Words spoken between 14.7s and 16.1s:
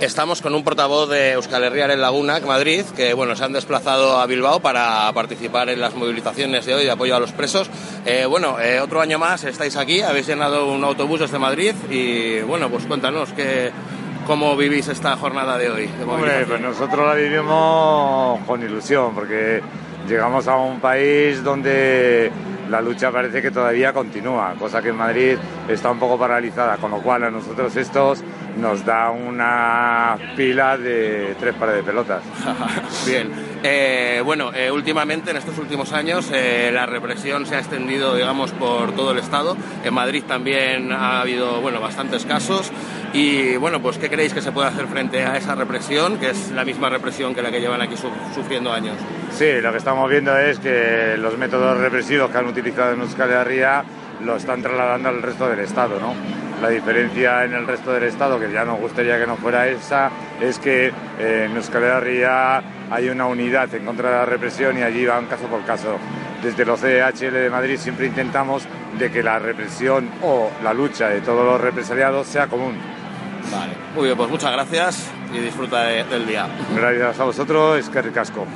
esta jornada de hoy. De